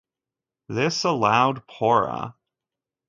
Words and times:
This 0.67 1.03
allowed 1.05 1.67
Pora! 1.67 2.33